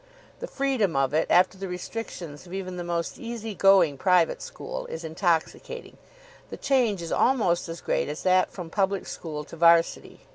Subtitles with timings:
[0.39, 4.87] The freedom of it, after the restrictions of even the most easy going private school,
[4.87, 5.97] is intoxicating.
[6.49, 10.21] The change is almost as great as that from public school to 'Varsity.